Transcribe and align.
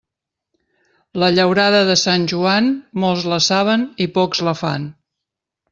La 1.23 1.29
llaurada 1.35 1.83
de 1.91 1.97
Sant 2.05 2.27
Joan, 2.33 2.73
molts 3.05 3.29
la 3.35 3.41
saben 3.51 3.89
i 4.07 4.13
pocs 4.19 4.45
la 4.51 4.61
fan. 4.65 4.93